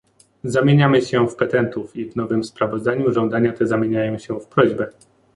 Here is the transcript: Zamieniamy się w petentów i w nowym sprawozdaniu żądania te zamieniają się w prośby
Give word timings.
Zamieniamy 0.43 1.01
się 1.01 1.27
w 1.27 1.35
petentów 1.35 1.95
i 1.95 2.05
w 2.05 2.15
nowym 2.15 2.43
sprawozdaniu 2.43 3.11
żądania 3.11 3.53
te 3.53 3.67
zamieniają 3.67 4.17
się 4.17 4.39
w 4.39 4.45
prośby 4.47 4.87